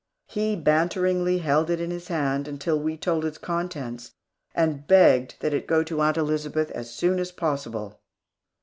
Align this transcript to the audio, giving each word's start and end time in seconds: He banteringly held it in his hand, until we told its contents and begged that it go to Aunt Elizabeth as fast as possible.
He 0.25 0.55
banteringly 0.55 1.37
held 1.43 1.69
it 1.69 1.79
in 1.79 1.91
his 1.91 2.07
hand, 2.07 2.47
until 2.47 2.79
we 2.79 2.97
told 2.97 3.23
its 3.23 3.37
contents 3.37 4.13
and 4.55 4.87
begged 4.87 5.35
that 5.41 5.53
it 5.53 5.67
go 5.67 5.83
to 5.83 6.01
Aunt 6.01 6.17
Elizabeth 6.17 6.71
as 6.71 6.89
fast 6.99 7.19
as 7.19 7.31
possible. 7.31 8.01